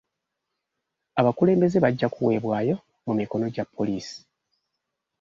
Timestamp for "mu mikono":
3.05-3.45